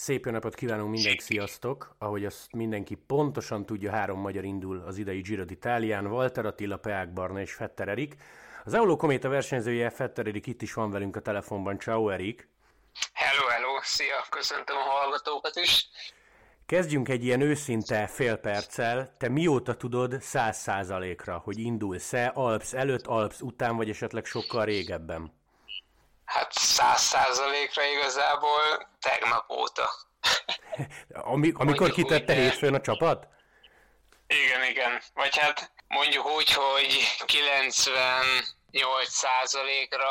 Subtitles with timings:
[0.00, 1.94] Szép jó napot kívánunk mindenki, sziasztok!
[1.98, 7.12] Ahogy azt mindenki pontosan tudja, három magyar indul az idei Giro d'Italián, Walter Attila, Peák
[7.12, 8.14] Barna és Fetter Erik.
[8.64, 11.78] Az Euló Kométa versenyzője Fetter Erik itt is van velünk a telefonban.
[11.78, 12.48] Ciao Erik!
[13.12, 13.80] Hello, hello!
[13.82, 14.24] Szia!
[14.30, 15.88] Köszöntöm a hallgatókat is!
[16.66, 19.14] Kezdjünk egy ilyen őszinte fél perccel.
[19.18, 25.39] Te mióta tudod száz százalékra, hogy indulsz-e Alps előtt, Alps után, vagy esetleg sokkal régebben?
[26.30, 29.90] Hát száz százalékra igazából tegnap óta.
[31.32, 33.26] Ami, amikor kitette hétfőn a csapat?
[34.26, 35.02] Igen, igen.
[35.14, 36.86] Vagy hát mondjuk úgy, hogy
[37.24, 40.08] 98 százalékra,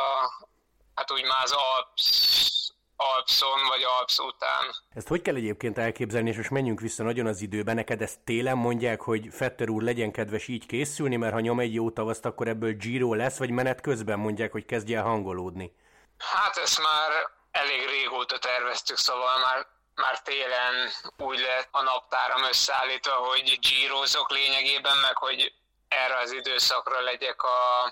[0.95, 2.47] hát úgy már az Alps
[2.95, 4.75] Alpszon vagy Alpsz után.
[4.93, 7.75] Ezt hogy kell egyébként elképzelni, és most menjünk vissza nagyon az időben.
[7.75, 11.73] Neked ezt télen mondják, hogy Fetter úr legyen kedves így készülni, mert ha nyom egy
[11.73, 15.71] jó tavaszt, akkor ebből Giro lesz, vagy menet közben mondják, hogy kezdj el hangolódni?
[16.19, 23.13] Hát ezt már elég régóta terveztük, szóval már már télen úgy lett a naptáram összeállítva,
[23.13, 25.53] hogy gyírozok lényegében, meg hogy
[25.87, 27.83] erre az időszakra legyek a,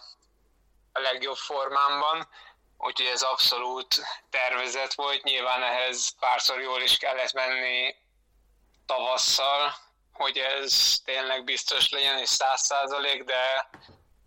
[0.94, 2.28] a legjobb formámban.
[2.78, 3.96] Úgyhogy ez abszolút
[4.30, 5.24] tervezet volt.
[5.24, 7.96] Nyilván ehhez párszor jól is kellett menni
[8.86, 9.74] tavasszal,
[10.14, 13.70] hogy ez tényleg biztos legyen, és száz százalék, de,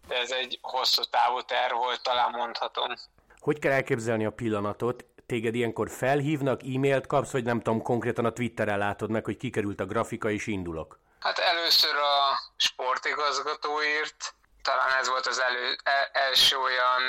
[0.06, 2.94] de ez egy hosszú távú terv volt, talán mondhatom.
[3.41, 5.05] Hogy kell elképzelni a pillanatot?
[5.27, 9.80] Téged ilyenkor felhívnak, e-mailt kapsz, vagy nem tudom, konkrétan a Twitteren látod meg, hogy kikerült
[9.80, 10.98] a grafika, és indulok?
[11.20, 17.02] Hát először a sportigazgató írt, talán ez volt az elő, el, első olyan,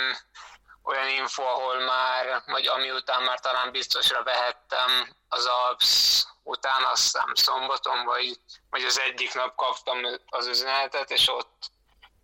[0.84, 7.02] olyan info, ahol már, vagy ami után már talán biztosra vehettem az Alps után, azt
[7.02, 8.38] hiszem szombaton, vagy,
[8.70, 11.72] vagy az egyik nap kaptam az üzenetet, és ott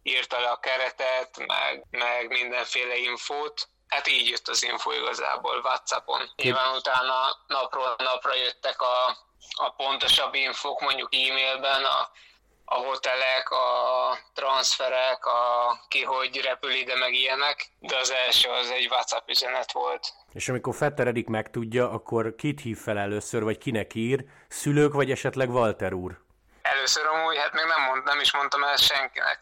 [0.04, 3.70] írta le a keretet, meg, meg mindenféle infót.
[3.88, 6.22] Hát így jött az info igazából Whatsappon.
[6.36, 7.14] Nyilván utána
[7.48, 9.18] napról napra jöttek a,
[9.56, 12.12] a pontosabb infok, mondjuk e-mailben, a,
[12.66, 15.40] a hotelek, a transferek, a
[15.88, 20.14] ki hogy repül ide, meg ilyenek, de az első az egy WhatsApp üzenet volt.
[20.34, 24.26] És amikor Fetteredik megtudja, akkor kit hív fel először, vagy kinek ír?
[24.48, 26.18] Szülők, vagy esetleg Walter úr?
[26.62, 29.40] Először amúgy, hát még nem, mond, nem is mondtam el senkinek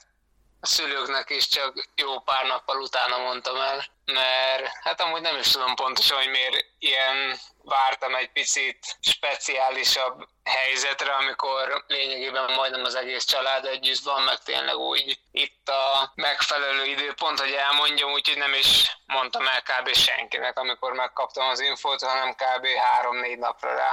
[0.65, 5.75] szülőknek is csak jó pár nappal utána mondtam el, mert hát amúgy nem is tudom
[5.75, 13.65] pontosan, hogy miért ilyen vártam egy picit speciálisabb helyzetre, amikor lényegében majdnem az egész család
[13.65, 19.47] együtt van, meg tényleg úgy itt a megfelelő időpont, hogy elmondjam, úgyhogy nem is mondtam
[19.47, 19.93] el kb.
[19.93, 22.65] senkinek, amikor megkaptam az infót, hanem kb.
[22.65, 23.91] három-négy napra rá.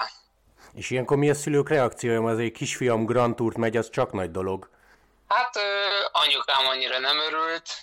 [0.75, 2.23] És ilyenkor mi a szülők reakciója?
[2.23, 4.71] Az egy kisfiam Grand Tourt megy, az csak nagy dolog.
[5.35, 5.59] Hát
[6.13, 7.77] anyukám annyira nem örült,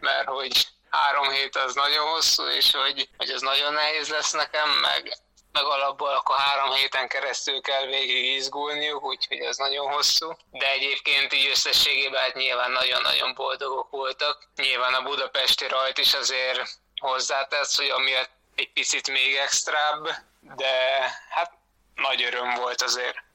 [0.00, 4.68] mert hogy három hét az nagyon hosszú, és hogy, hogy ez nagyon nehéz lesz nekem,
[4.70, 5.18] meg,
[5.52, 10.36] meg alapból akkor három héten keresztül kell végig izgulniuk, úgyhogy ez nagyon hosszú.
[10.50, 14.48] De egyébként így összességében hát nyilván nagyon-nagyon boldogok voltak.
[14.56, 16.62] Nyilván a budapesti rajt is azért
[17.00, 20.08] hozzátesz, hogy amiatt egy picit még extrább,
[20.40, 21.00] de
[21.30, 21.52] hát
[21.94, 23.26] nagy öröm volt azért.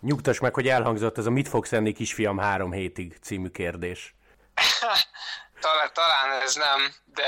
[0.00, 4.14] Nyugtass meg, hogy elhangzott ez a Mit fogsz enni kisfiam három hétig című kérdés.
[5.60, 7.22] talán, talán ez nem, de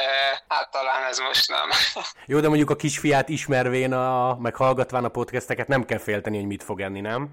[0.48, 1.68] hát talán ez most nem.
[2.26, 6.46] Jó, de mondjuk a kisfiát ismervén, a, meg hallgatván a podcasteket nem kell félteni, hogy
[6.46, 7.28] mit fog enni, nem?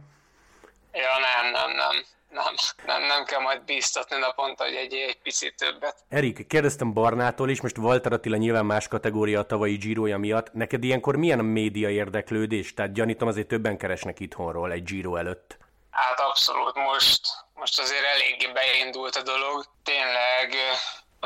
[0.92, 2.54] Ja, nem, nem, nem nem,
[2.86, 5.96] nem, nem kell majd bíztatni naponta, hogy egy, egy picit többet.
[6.10, 10.54] Erik, kérdeztem Barnától is, most Walter Attila nyilván más kategória a tavalyi giro miatt.
[10.54, 12.74] Neked ilyenkor milyen a média érdeklődés?
[12.74, 15.58] Tehát gyanítom azért többen keresnek itthonról egy Giro előtt.
[15.90, 17.22] Hát abszolút, most,
[17.54, 19.66] most azért eléggé beindult a dolog.
[19.84, 20.54] Tényleg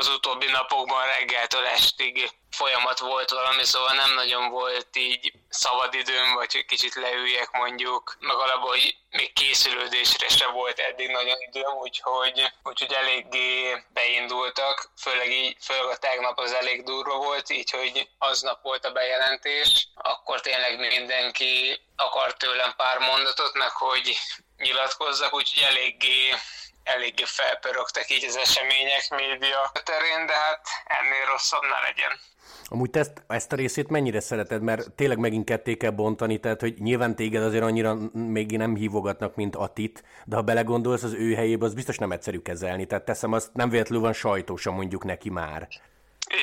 [0.00, 6.34] az utóbbi napokban reggeltől estig folyamat volt valami, szóval nem nagyon volt így szabad időm,
[6.34, 11.76] vagy hogy kicsit leüljek mondjuk, meg alapból, hogy még készülődésre se volt eddig nagyon időm,
[11.76, 18.08] úgyhogy, úgyhogy eléggé beindultak, főleg így, főleg a tegnap az elég durva volt, így, hogy
[18.18, 24.16] aznap volt a bejelentés, akkor tényleg mindenki akart tőlem pár mondatot, meg hogy
[24.60, 26.34] nyilatkozzak, úgyhogy eléggé
[26.82, 32.18] eléggé felpörögtek így az események média terén, de hát ennél rosszabb ne legyen.
[32.64, 36.60] Amúgy te ezt, ezt a részét mennyire szereted, mert tényleg megint ketté kell bontani, tehát
[36.60, 41.34] hogy nyilván téged azért annyira még nem hívogatnak, mint Atit, de ha belegondolsz az ő
[41.34, 45.30] helyébe, az biztos nem egyszerű kezelni, tehát teszem azt nem véletlenül van sajtósa mondjuk neki
[45.30, 45.68] már.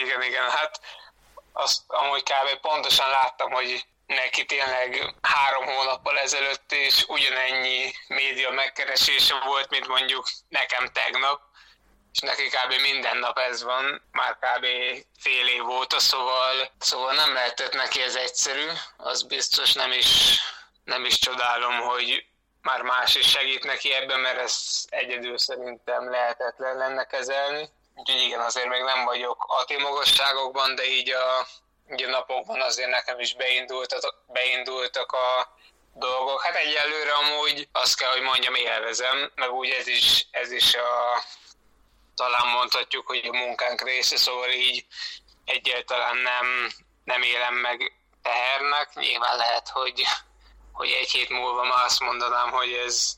[0.03, 0.79] Igen, igen, hát
[1.53, 2.61] azt amúgy kb.
[2.61, 10.27] pontosan láttam, hogy neki tényleg három hónappal ezelőtt is ugyanennyi média megkeresése volt, mint mondjuk
[10.50, 11.42] nekem tegnap,
[12.13, 12.81] és neki kb.
[12.81, 14.65] minden nap ez van, már kb.
[15.19, 18.68] fél év óta, szóval, szóval nem lehetett neki ez egyszerű,
[18.98, 20.39] az biztos nem is,
[20.83, 22.25] nem is csodálom, hogy
[22.62, 27.69] már más is segít neki ebben, mert ez egyedül szerintem lehetetlen lenne kezelni.
[27.95, 31.48] Úgyhogy igen, azért még nem vagyok a magasságokban, de így a,
[31.92, 35.56] így a napokban azért nekem is beindultak, beindultak a
[35.94, 36.42] dolgok.
[36.42, 41.24] Hát egyelőre amúgy azt kell, hogy mondjam, élvezem, meg úgy ez is, ez is a,
[42.16, 44.86] talán mondhatjuk, hogy a munkánk része, szóval így
[45.45, 46.69] egyáltalán nem,
[47.04, 48.94] nem élem meg tehernek.
[48.94, 50.04] Nyilván lehet, hogy,
[50.72, 53.13] hogy egy hét múlva már azt mondanám, hogy ez,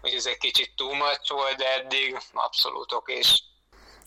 [0.00, 3.42] hogy ez egy kicsit túl much volt, de eddig abszolút és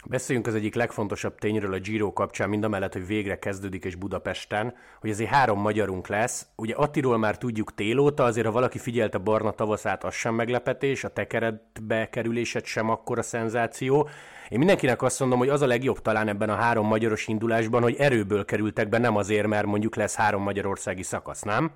[0.05, 3.95] Beszéljünk az egyik legfontosabb tényről a Giro kapcsán, mind a mellett, hogy végre kezdődik és
[3.95, 6.45] Budapesten, hogy azért három magyarunk lesz.
[6.55, 11.09] Ugye Attiról már tudjuk télóta, azért ha valaki figyelte Barna tavaszát, az sem meglepetés, a
[11.09, 14.09] tekeretbe kerülésed sem akkora szenzáció.
[14.49, 17.95] Én mindenkinek azt mondom, hogy az a legjobb talán ebben a három magyaros indulásban, hogy
[17.95, 21.71] erőből kerültek be, nem azért, mert mondjuk lesz három magyarországi szakasz, nem?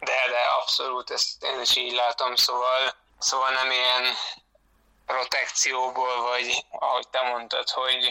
[0.00, 4.14] De, de abszolút, ezt én is így látom, szóval, szóval nem ilyen
[5.12, 6.48] protekcióból, vagy
[6.86, 8.02] ahogy te mondtad, hogy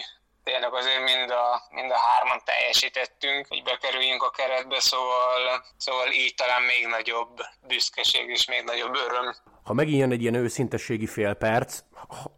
[0.44, 6.33] tényleg azért mind a, mind a hárman teljesítettünk, hogy bekerüljünk a keretbe, szóval, szóval így
[6.35, 7.33] talán még nagyobb
[7.67, 9.35] büszkeség és még nagyobb öröm.
[9.63, 11.79] Ha megint jön egy ilyen őszintességi fél perc,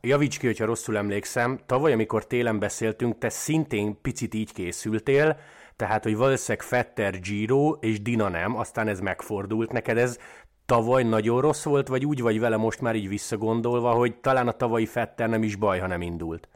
[0.01, 5.39] javíts ki, hogyha rosszul emlékszem, tavaly, amikor télen beszéltünk, te szintén picit így készültél,
[5.75, 9.71] tehát, hogy valószínűleg Fetter Giro és Dina nem, aztán ez megfordult.
[9.71, 10.17] Neked ez
[10.69, 14.57] tavaly nagyon rossz volt, vagy úgy vagy vele most már így visszagondolva, hogy talán a
[14.61, 16.47] tavalyi Fetter nem is baj, ha nem indult?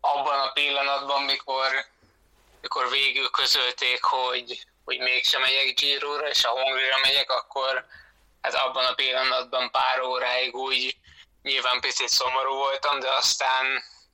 [0.00, 1.70] Abban a pillanatban, mikor,
[2.60, 7.84] mikor végül közölték, hogy, hogy mégsem megyek Giro-ra, és a Hongrira megyek, akkor
[8.40, 10.96] hát abban a pillanatban pár óráig úgy
[11.42, 13.64] nyilván picit szomorú voltam, de aztán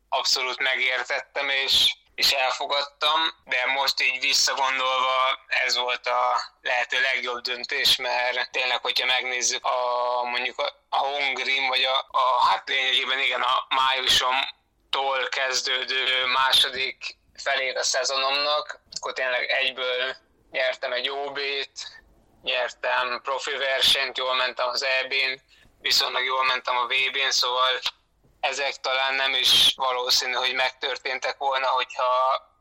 [0.08, 7.96] abszolút megértettem, és és elfogadtam, de most így visszagondolva ez volt a lehető legjobb döntés,
[7.96, 13.42] mert tényleg, hogyha megnézzük a mondjuk a, a Hongrim, vagy a, a hát lényegében igen,
[13.42, 20.16] a májusomtól kezdődő második felé a szezonomnak, akkor tényleg egyből
[20.50, 22.02] nyertem egy OB-t,
[22.42, 25.40] nyertem profi versenyt, jól mentem az EB-n,
[25.80, 27.80] viszonylag jól mentem a VB-n, szóval
[28.40, 32.06] ezek talán nem is valószínű, hogy megtörténtek volna, hogyha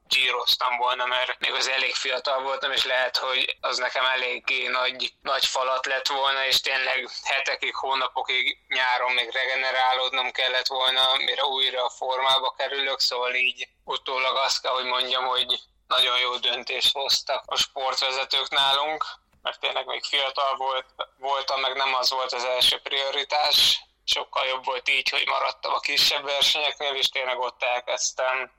[0.07, 5.13] gyíroztam volna, mert még az elég fiatal voltam, és lehet, hogy az nekem eléggé nagy,
[5.21, 11.85] nagy falat lett volna, és tényleg hetekig, hónapokig nyáron még regenerálódnom kellett volna, mire újra
[11.85, 17.43] a formába kerülök, szóval így utólag azt kell, hogy mondjam, hogy nagyon jó döntést hoztak
[17.45, 19.05] a sportvezetők nálunk,
[19.41, 20.85] mert tényleg még fiatal volt,
[21.17, 25.79] voltam, meg nem az volt az első prioritás, sokkal jobb volt így, hogy maradtam a
[25.79, 28.51] kisebb versenyeknél, és tényleg ott elkezdtem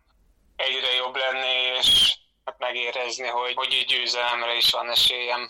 [0.56, 5.48] egyre jobb lenni, és hát megérezni, hogy, hogy így győzelemre is van esélyem.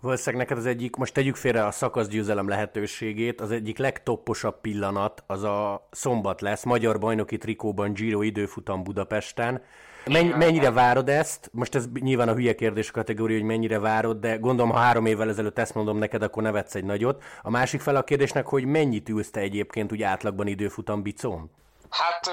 [0.00, 5.42] Valószínűleg neked az egyik, most tegyük félre a szakaszgyőzelem lehetőségét, az egyik legtopposabb pillanat az
[5.42, 9.64] a szombat lesz, magyar bajnoki trikóban Giro időfutam Budapesten.
[10.10, 11.48] Menny, mennyire várod ezt?
[11.52, 15.28] Most ez nyilván a hülye kérdés kategória, hogy mennyire várod, de gondolom, ha három évvel
[15.28, 17.22] ezelőtt ezt mondom neked, akkor nevetsz egy nagyot.
[17.42, 21.50] A másik fel a kérdésnek, hogy mennyit ülsz te egyébként úgy átlagban időfutam bicón?
[21.90, 22.26] Hát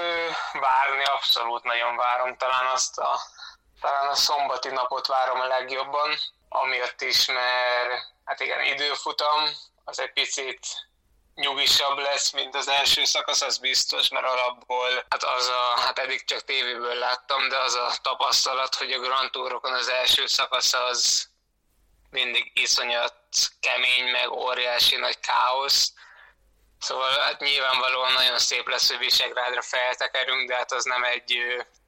[0.52, 3.18] várni abszolút nagyon várom, talán azt a,
[3.80, 6.10] talán a szombati napot várom a legjobban,
[6.48, 7.92] amiatt is, mert
[8.24, 9.42] hát igen, időfutam,
[9.84, 10.66] az egy picit
[11.34, 16.24] nyugisabb lesz, mint az első szakasz, az biztos, mert alapból, hát az a, hát eddig
[16.24, 21.28] csak tévéből láttam, de az a tapasztalat, hogy a Grand Tourokon az első szakasz az
[22.10, 23.14] mindig iszonyat
[23.60, 25.92] kemény, meg óriási nagy káosz.
[26.78, 31.38] Szóval hát nyilvánvalóan nagyon szép lesz, hogy Visegrádra feltekerünk, de hát az nem egy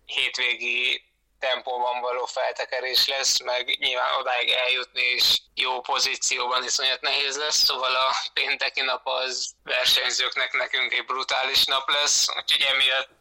[0.04, 1.05] hétvégi
[1.38, 7.94] tempóban való feltekerés lesz, meg nyilván odáig eljutni és jó pozícióban iszonyat nehéz lesz, szóval
[7.94, 13.20] a pénteki nap az versenyzőknek nekünk egy brutális nap lesz, úgyhogy emiatt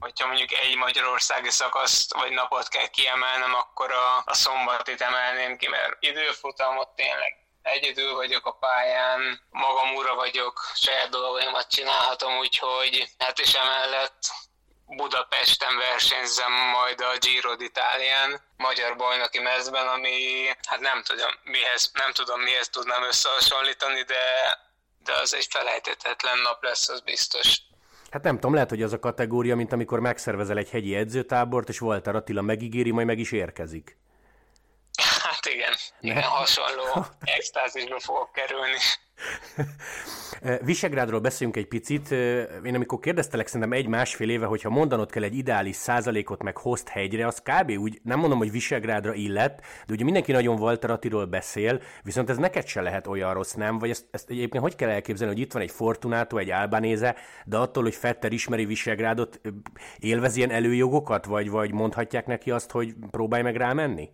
[0.00, 5.68] hogyha mondjuk egy magyarországi szakaszt vagy napot kell kiemelnem, akkor a, a szombatit emelném ki,
[5.68, 13.38] mert időfutamot tényleg egyedül vagyok a pályán, magam ura vagyok, saját dolgaimat csinálhatom, úgyhogy hát
[13.38, 14.18] is emellett
[14.96, 22.12] Budapesten versenyzem majd a Giro d'Italián, magyar bajnoki mezben, ami hát nem tudom mihez, nem
[22.12, 24.24] tudom mihez tudnám összehasonlítani, de,
[25.04, 27.60] de az egy felejthetetlen nap lesz, az biztos.
[28.10, 31.80] Hát nem tudom, lehet, hogy az a kategória, mint amikor megszervezel egy hegyi edzőtábort, és
[31.80, 33.96] Walter Attila megígéri, majd meg is érkezik.
[35.22, 37.06] Hát igen, igen hasonló
[37.36, 38.78] extázisba fogok kerülni.
[40.64, 42.10] Visegrádról beszéljünk egy picit.
[42.64, 47.26] Én amikor kérdeztelek szerintem egy-másfél éve, hogyha mondanod kell egy ideális százalékot meg host hegyre,
[47.26, 47.70] az kb.
[47.70, 52.36] úgy, nem mondom, hogy Visegrádra illet, de ugye mindenki nagyon Walter Attiról beszél, viszont ez
[52.36, 53.78] neked se lehet olyan rossz, nem?
[53.78, 57.56] Vagy ezt, ezt egyébként hogy kell elképzelni, hogy itt van egy Fortunato, egy Albanéze, de
[57.56, 59.40] attól, hogy Fetter ismeri Visegrádot,
[59.98, 64.08] élvez ilyen előjogokat, vagy, vagy mondhatják neki azt, hogy próbálj meg rámenni?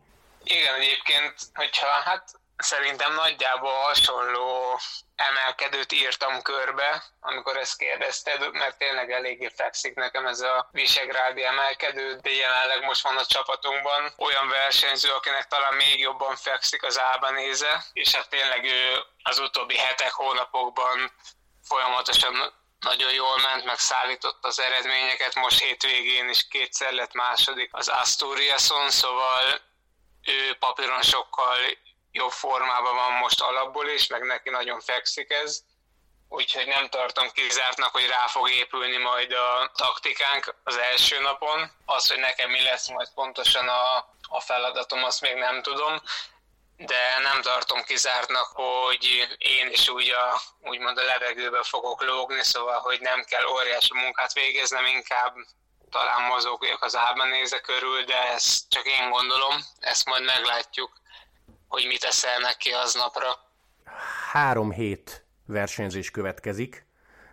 [0.45, 4.79] Igen, egyébként, hogyha hát Szerintem nagyjából hasonló
[5.17, 12.19] emelkedőt írtam körbe, amikor ezt kérdezted, mert tényleg eléggé fekszik nekem ez a visegrádi emelkedő,
[12.23, 14.13] de jelenleg most van a csapatunkban.
[14.17, 19.39] Olyan versenyző, akinek talán még jobban fekszik az ába néze, és hát tényleg ő az
[19.39, 21.13] utóbbi hetek, hónapokban
[21.63, 27.89] folyamatosan nagyon jól ment, meg szállított az eredményeket, most hétvégén is kétszer lett második az
[27.89, 29.61] Asturiason, szóval
[30.23, 31.57] ő papíron sokkal
[32.17, 35.61] jobb formában van most alapból is, meg neki nagyon fekszik ez,
[36.29, 41.71] úgyhogy nem tartom kizártnak, hogy rá fog épülni majd a taktikánk az első napon.
[41.85, 43.97] Az, hogy nekem mi lesz majd pontosan a,
[44.29, 46.01] a feladatom, azt még nem tudom,
[46.77, 49.05] de nem tartom kizártnak, hogy
[49.39, 54.33] én is úgy a, úgymond a levegőbe fogok lógni, szóval, hogy nem kell óriási munkát
[54.33, 55.35] végeznem, inkább
[55.91, 60.91] talán mozogjak az ában néze körül, de ezt csak én gondolom, ezt majd meglátjuk
[61.69, 63.27] hogy mit eszel neki aznapra.
[64.33, 66.87] Három hét versenyzés következik.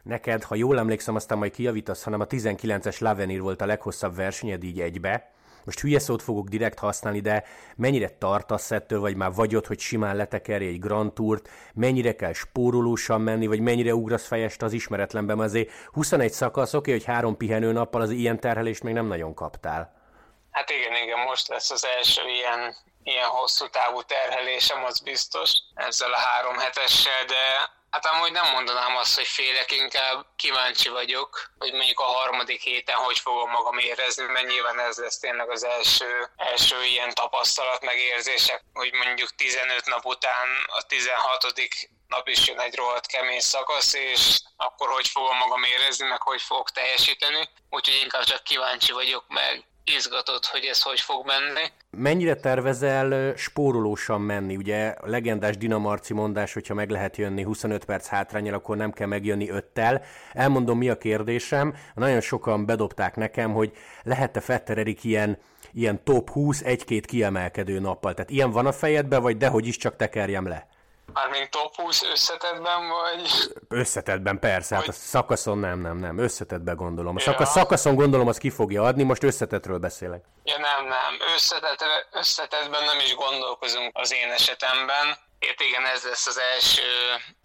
[0.03, 4.63] Neked, ha jól emlékszem, aztán majd kijavítasz, hanem a 19-es Lavenir volt a leghosszabb versenyed
[4.63, 5.31] így egybe.
[5.65, 7.43] Most hülye szót fogok direkt használni, de
[7.75, 13.21] mennyire tartasz ettől, vagy már vagyod, hogy simán letekerj egy Grand Tourt, mennyire kell spórolósan
[13.21, 18.01] menni, vagy mennyire ugrasz fejest az ismeretlenben, azért 21 szakasz, oké, hogy három pihenő nappal
[18.01, 20.01] az ilyen terhelést még nem nagyon kaptál.
[20.51, 26.13] Hát igen, igen, most lesz az első ilyen ilyen hosszú távú terhelésem, az biztos, ezzel
[26.13, 31.73] a három hetessel, de hát amúgy nem mondanám azt, hogy félek, inkább kíváncsi vagyok, hogy
[31.73, 36.29] mondjuk a harmadik héten hogy fogom magam érezni, mert nyilván ez lesz tényleg az első,
[36.35, 41.53] első ilyen tapasztalat, megérzések, hogy mondjuk 15 nap után a 16
[42.07, 46.41] nap is jön egy rohadt kemény szakasz, és akkor hogy fogom magam érezni, meg hogy
[46.41, 47.49] fogok teljesíteni.
[47.69, 51.67] Úgyhogy inkább csak kíváncsi vagyok, meg izgatott, hogy ez hogy fog menni.
[51.89, 54.55] Mennyire tervezel spórolósan menni?
[54.55, 59.49] Ugye legendás Dinamarci mondás, hogyha meg lehet jönni 25 perc hátrányal, akkor nem kell megjönni
[59.49, 60.03] öttel.
[60.31, 61.75] Elmondom, mi a kérdésem.
[61.95, 63.71] Nagyon sokan bedobták nekem, hogy
[64.03, 65.37] lehet-e Fetter Erik ilyen,
[65.73, 68.13] ilyen top 20 egy-két kiemelkedő nappal.
[68.13, 70.67] Tehát ilyen van a fejedben, vagy dehogy is csak tekerjem le?
[71.13, 73.31] Mármint top 20 összetetben, vagy?
[73.69, 74.85] Összetetben, persze, vagy...
[74.85, 77.15] hát a szakaszon nem, nem, nem, összetetben gondolom.
[77.15, 77.45] A ja.
[77.45, 80.23] szakaszon gondolom, az ki fogja adni, most összetetről beszélek.
[80.43, 85.17] Ja nem, nem, Összetet, összetetben nem is gondolkozunk az én esetemben.
[85.39, 86.81] Ért igen, ez lesz az első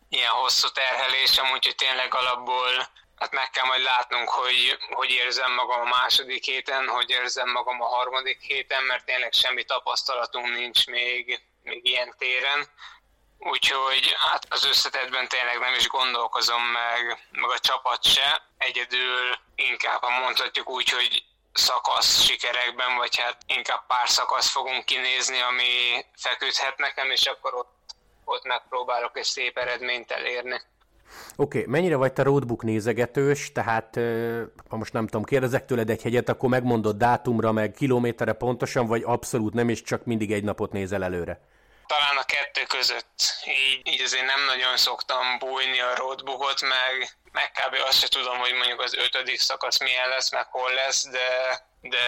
[0.08, 5.80] ilyen hosszú terhelésem, úgyhogy tényleg alapból hát meg kell majd látnunk, hogy, hogy érzem magam
[5.80, 11.40] a második héten, hogy érzem magam a harmadik héten, mert tényleg semmi tapasztalatunk nincs még,
[11.62, 12.66] még ilyen téren
[13.38, 18.42] Úgyhogy hát az összetetben tényleg nem is gondolkozom meg, meg a csapat se.
[18.58, 25.40] Egyedül inkább, ha mondhatjuk úgy, hogy szakasz sikerekben, vagy hát inkább pár szakasz fogunk kinézni,
[25.40, 27.76] ami feküdhet nekem, és akkor ott,
[28.24, 30.60] ott megpróbálok egy szép eredményt elérni.
[31.36, 33.98] Oké, okay, mennyire vagy te roadbook nézegetős, tehát
[34.68, 39.02] ha most nem tudom, kérdezek tőled egy hegyet, akkor megmondod dátumra, meg kilométerre pontosan, vagy
[39.04, 41.40] abszolút nem, és csak mindig egy napot nézel előre?
[41.88, 43.18] Talán a kettő között.
[43.44, 47.74] Így, így azért nem nagyon szoktam bújni a roadbookot, meg, meg kb.
[47.86, 52.06] azt se tudom, hogy mondjuk az ötödik szakasz milyen lesz, meg hol lesz, de, de,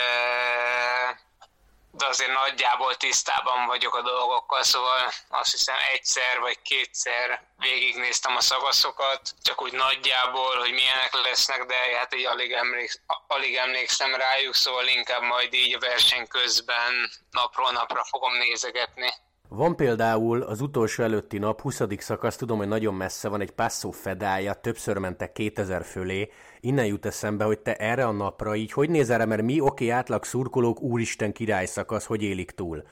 [1.90, 8.40] de azért nagyjából tisztában vagyok a dolgokkal, szóval azt hiszem egyszer vagy kétszer végignéztem a
[8.40, 14.54] szakaszokat, csak úgy nagyjából, hogy milyenek lesznek, de hát így alig, emléksz, alig emlékszem rájuk,
[14.54, 19.12] szóval inkább majd így a verseny közben napról napra fogom nézegetni.
[19.52, 21.80] Van például az utolsó előtti nap, 20.
[21.98, 27.06] szakasz, tudom, hogy nagyon messze van, egy passzó fedája, többször mentek 2000 fölé, innen jut
[27.06, 30.80] eszembe, hogy te erre a napra így, hogy nézel erre, mert mi, oké, átlag szurkolók,
[30.80, 32.82] úristen király szakasz, hogy élik túl.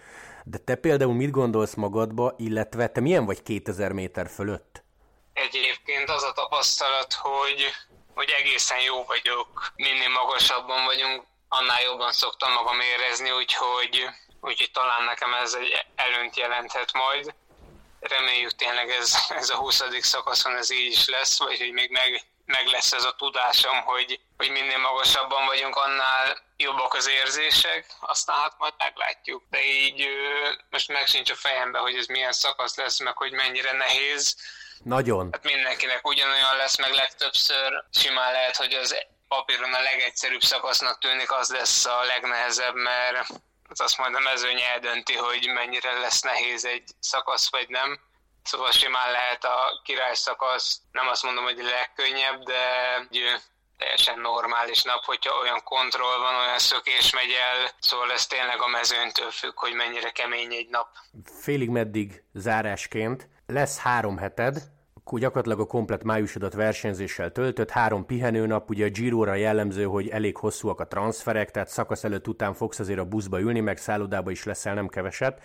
[0.44, 4.82] De te például mit gondolsz magadba, illetve te milyen vagy 2000 méter fölött?
[5.32, 7.64] Egyébként az a tapasztalat, hogy,
[8.14, 13.94] hogy egészen jó vagyok, minél magasabban vagyunk, annál jobban szoktam magam érezni, úgyhogy
[14.40, 17.35] úgyhogy talán nekem ez egy előnyt jelenthet majd.
[18.00, 19.83] Reméljük tényleg ez, ez a 20.
[20.00, 24.21] szakaszon ez így is lesz, vagy hogy még meg, meg lesz ez a tudásom, hogy,
[24.37, 29.42] hogy minél magasabban vagyunk, annál jobbak az érzések, aztán hát majd meglátjuk.
[29.50, 30.09] De így
[30.71, 34.37] most meg sincs a fejembe, hogy ez milyen szakasz lesz, meg hogy mennyire nehéz,
[34.85, 35.28] Nagyon.
[35.33, 38.97] Hát mindenkinek ugyanolyan lesz, meg legtöbbször simán lehet, hogy az
[39.28, 43.28] papíron a legegyszerűbb szakasznak tűnik, az lesz a legnehezebb, mert
[43.76, 48.00] azt majd a mezőny eldönti, hogy mennyire lesz nehéz egy szakasz, vagy nem.
[48.42, 53.40] Szóval simán lehet a király szakasz, nem azt mondom, hogy a legkönnyebb, de egy
[53.78, 58.66] teljesen normális nap, hogyha olyan kontroll van, olyan szökés megy el, szóval ez tényleg a
[58.66, 60.88] mezőntől függ, hogy mennyire kemény egy nap.
[61.40, 64.56] Félig meddig zárásként lesz három heted,
[65.08, 70.36] akkor gyakorlatilag a komplet májusodat versenyzéssel töltött, három pihenőnap, ugye a Giro-ra jellemző, hogy elég
[70.36, 74.44] hosszúak a transferek, tehát szakasz előtt után fogsz azért a buszba ülni, meg szállodába is
[74.44, 75.42] leszel nem keveset.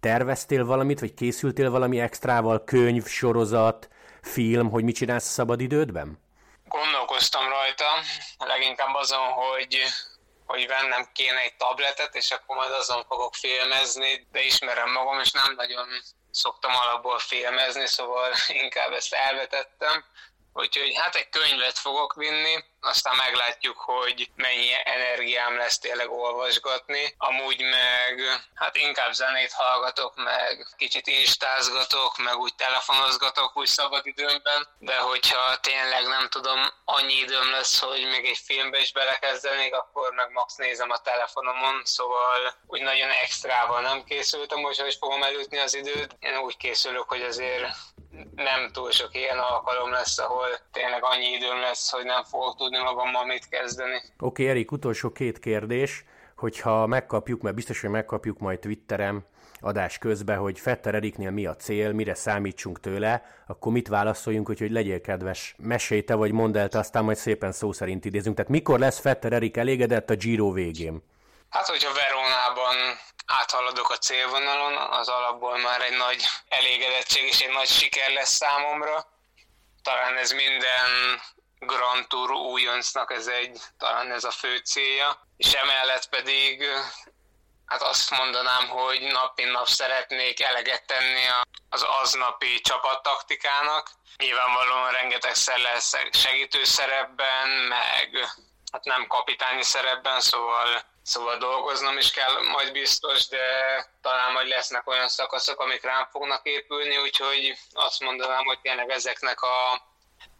[0.00, 3.88] Terveztél valamit, vagy készültél valami extrával, könyv, sorozat,
[4.22, 6.18] film, hogy mit csinálsz a szabadidődben?
[6.68, 7.90] Gondolkoztam rajta,
[8.38, 9.78] leginkább azon, hogy
[10.46, 15.30] hogy vennem kéne egy tabletet, és akkor majd azon fogok filmezni, de ismerem magam, és
[15.30, 15.86] nem nagyon
[16.34, 20.04] szoktam alapból filmezni, szóval inkább ezt elvetettem.
[20.56, 27.14] Úgyhogy hát egy könyvet fogok vinni, aztán meglátjuk, hogy mennyi energiám lesz tényleg olvasgatni.
[27.18, 34.96] Amúgy meg hát inkább zenét hallgatok, meg kicsit instázgatok, meg úgy telefonozgatok úgy szabadidőmben, de
[34.96, 40.30] hogyha tényleg nem tudom, annyi időm lesz, hogy még egy filmbe is belekezdenék, akkor meg
[40.30, 46.16] max nézem a telefonomon, szóval úgy nagyon extrával nem készültem, hogy fogom elütni az időt.
[46.20, 47.66] Én úgy készülök, hogy azért
[48.34, 52.78] nem túl sok ilyen alkalom lesz, ahol tényleg annyi időm lesz, hogy nem fogok tudni
[52.78, 53.96] magammal mit kezdeni.
[53.96, 56.04] Oké, okay, Erik, utolsó két kérdés,
[56.36, 59.24] hogyha megkapjuk, mert biztos, hogy megkapjuk majd Twitterem
[59.60, 64.70] adás közben, hogy Fetter Eriknél mi a cél, mire számítsunk tőle, akkor mit válaszoljunk, hogy,
[64.70, 68.36] legyél kedves, mesélj te, vagy mondd el, te aztán majd szépen szó szerint idézünk.
[68.36, 71.02] Tehát mikor lesz Fetter Erik elégedett a Giro végén?
[71.48, 72.74] Hát, hogyha Verónában
[73.26, 79.06] áthaladok a célvonalon, az alapból már egy nagy elégedettség és egy nagy siker lesz számomra.
[79.82, 81.20] Talán ez minden
[81.58, 85.26] Grand Tour újoncnak ez egy, talán ez a fő célja.
[85.36, 86.64] És emellett pedig
[87.66, 91.24] hát azt mondanám, hogy nap nap szeretnék eleget tenni
[91.68, 93.90] az aznapi csapattaktikának.
[94.16, 98.28] Nyilvánvalóan rengetegszer lesz segítő szerepben, meg
[98.72, 103.40] hát nem kapitányi szerepben, szóval Szóval dolgoznom is kell majd biztos, de
[104.02, 109.40] talán majd lesznek olyan szakaszok, amik rám fognak épülni, úgyhogy azt mondanám, hogy tényleg ezeknek
[109.40, 109.82] a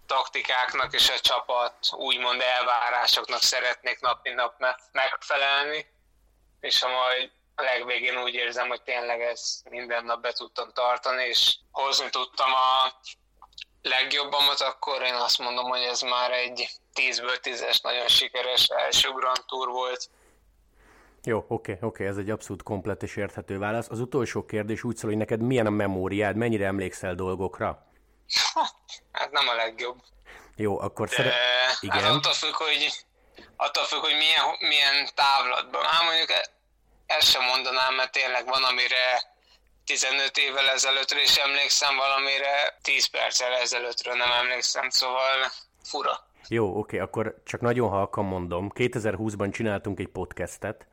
[0.07, 4.55] taktikáknak és a csapat úgymond elvárásoknak szeretnék nap mint nap
[4.93, 5.87] megfelelni,
[6.61, 11.25] és ha majd a legvégén úgy érzem, hogy tényleg ezt minden nap be tudtam tartani,
[11.25, 12.93] és hozni tudtam a
[13.83, 19.45] legjobbamat, akkor én azt mondom, hogy ez már egy 10-ből 10-es nagyon sikeres első Grand
[19.47, 20.09] Tour volt.
[21.25, 23.89] Jó, oké, oké, ez egy abszolút komplet és érthető válasz.
[23.91, 27.87] Az utolsó kérdés úgy szól, hogy neked milyen a memóriád, mennyire emlékszel dolgokra?
[29.13, 30.01] Hát nem a legjobb.
[30.57, 31.33] Jó, akkor szeret...
[31.33, 32.03] Hát Igen.
[32.03, 33.05] Hát attól függ, hogy,
[33.57, 35.83] attól függ, hogy milyen, milyen távlatban.
[35.85, 36.49] Hát mondjuk e-
[37.07, 39.05] ezt sem mondanám, mert tényleg van, amire
[39.85, 45.51] 15 évvel ezelőttre is emlékszem, valamire 10 perccel ezelőttről nem emlékszem, szóval
[45.83, 46.27] fura.
[46.49, 48.71] Jó, oké, akkor csak nagyon halkan mondom.
[48.75, 50.87] 2020-ban csináltunk egy podcastet,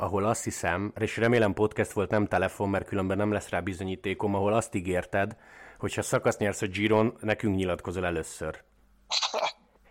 [0.00, 4.34] ahol azt hiszem, és remélem podcast volt, nem telefon, mert különben nem lesz rá bizonyítékom,
[4.34, 5.36] ahol azt ígérted,
[5.78, 8.62] hogy ha szakasz nyersz a Giron, nekünk nyilatkozol először.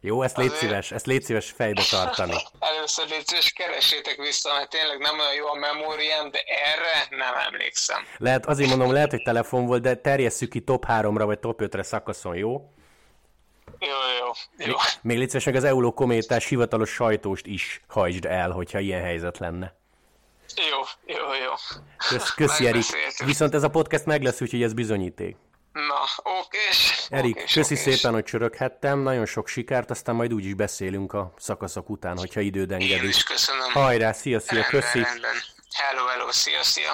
[0.01, 2.35] Jó, ezt légy szíves, ezt légy szíves fejbe tartani.
[2.59, 7.33] Először légy szíves, keresétek vissza, mert tényleg nem olyan jó a memóriám, de erre nem
[7.47, 8.05] emlékszem.
[8.17, 11.83] Lehet, azért mondom, lehet, hogy telefon volt, de terjesszük ki top 3-ra vagy top 5-re
[11.83, 12.71] szakaszon, jó?
[13.79, 13.87] Jó,
[14.19, 14.25] jó,
[14.65, 14.75] jó.
[15.01, 19.37] Még légy szíves, meg az Euló kométás hivatalos sajtóst is hajtsd el, hogyha ilyen helyzet
[19.37, 19.78] lenne.
[20.69, 20.79] Jó,
[21.15, 21.53] jó, jó.
[22.09, 22.85] Kösz, köszi, Erik.
[23.25, 25.35] Viszont ez a podcast meg lesz, úgyhogy ez bizonyíték.
[25.73, 27.07] Na, okés.
[27.09, 27.93] Erik, okés, köszi okés.
[27.93, 32.39] szépen, hogy csöröghettem, nagyon sok sikert, aztán majd úgy is beszélünk a szakaszok után, hogyha
[32.39, 33.01] időd engedik.
[33.01, 33.71] Én is köszönöm.
[33.71, 34.99] Hajrá, szia, szia, rendben, köszi.
[34.99, 35.35] Rendben.
[35.73, 36.91] Hello, hello, szia, szia.